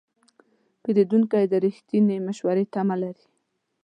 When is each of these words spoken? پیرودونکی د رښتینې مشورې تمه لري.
پیرودونکی 0.81 1.45
د 1.49 1.53
رښتینې 1.65 2.17
مشورې 2.27 2.65
تمه 2.73 2.95
لري. 3.03 3.25